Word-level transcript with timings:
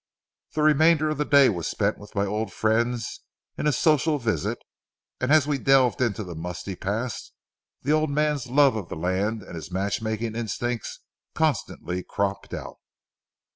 The 0.55 0.63
remainder 0.63 1.09
of 1.09 1.19
the 1.19 1.25
day 1.25 1.47
was 1.47 1.67
spent 1.67 1.99
with 1.99 2.15
my 2.15 2.25
old 2.25 2.51
friends 2.51 3.19
in 3.55 3.67
a 3.67 3.71
social 3.71 4.17
visit, 4.17 4.57
and 5.19 5.31
as 5.31 5.45
we 5.45 5.59
delved 5.59 6.01
into 6.01 6.23
the 6.23 6.33
musty 6.33 6.75
past, 6.75 7.33
the 7.83 7.91
old 7.91 8.09
man's 8.09 8.47
love 8.47 8.75
of 8.75 8.89
the 8.89 8.95
land 8.95 9.43
and 9.43 9.53
his 9.53 9.71
matchmaking 9.71 10.35
instincts 10.35 11.01
constantly 11.35 12.01
cropped 12.01 12.51
out. 12.51 12.77